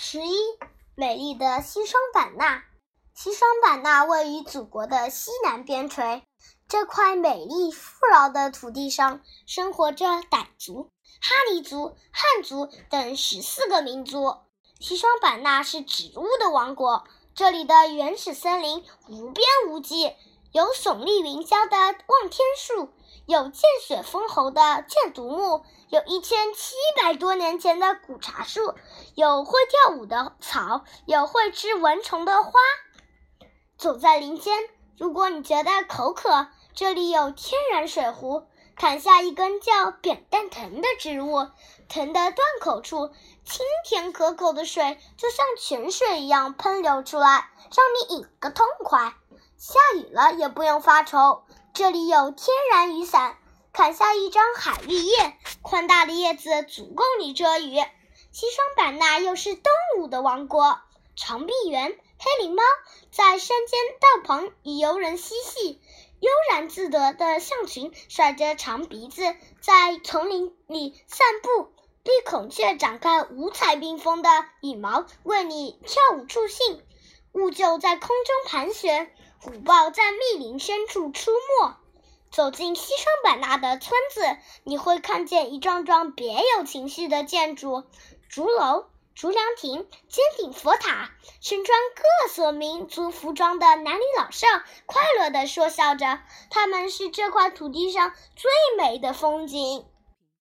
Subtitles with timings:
[0.00, 0.38] 十一，
[0.94, 2.62] 美丽的西双版纳。
[3.14, 6.22] 西双版纳位于祖国的西南边陲，
[6.68, 10.88] 这块美丽富饶的土地上生活着傣族、
[11.20, 14.36] 哈尼族、汉族等十四个民族。
[14.78, 17.04] 西双版纳是植物的王国，
[17.34, 20.14] 这里的原始森林无边无际，
[20.52, 22.90] 有耸立云霄的望天树，
[23.26, 25.64] 有见血封喉的箭毒木。
[25.90, 28.74] 有一千七百多年前的古茶树，
[29.14, 32.52] 有会跳舞的草，有会吃蚊虫的花。
[33.78, 34.68] 走在林间，
[34.98, 38.46] 如果你觉得口渴，这里有天然水壶。
[38.76, 41.48] 砍下一根叫扁担藤的植物，
[41.88, 43.10] 藤的断口处，
[43.44, 49.14] 清甜可口的水就像泉水一样喷流出来，让你饮个痛快。
[49.56, 53.38] 下雨了也不用发愁，这里有天然雨伞。
[53.78, 57.76] 砍下一张海绿叶，宽大的叶子足够你遮雨。
[58.32, 60.80] 西双版纳又是动物的王国，
[61.14, 62.62] 长臂猿、黑灵猫
[63.12, 65.80] 在山间道旁与游人嬉戏，
[66.18, 69.22] 悠然自得的象群甩着长鼻子
[69.60, 74.28] 在丛林里散步，绿孔雀展开五彩缤纷的
[74.60, 76.82] 羽毛为你跳舞助兴，
[77.30, 81.76] 兀鹫在空中盘旋，虎豹在密林深处出没。
[82.30, 87.84] 走进西双版纳的村子，你会看见一幢幢别有情绪的建筑：
[88.28, 91.10] 竹楼、竹凉亭、尖顶佛塔。
[91.40, 94.46] 身穿各色民族服装的男女老少
[94.86, 99.86] 快乐地说笑着，他们是这块土地上最美的风景。